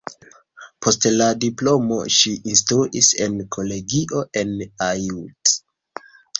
Post 0.85 1.05
la 1.21 1.27
diplomo 1.43 1.99
ŝi 2.15 2.33
instruis 2.53 3.11
en 3.27 3.37
kolegio 3.59 4.27
en 4.45 4.59
Aiud. 4.91 5.57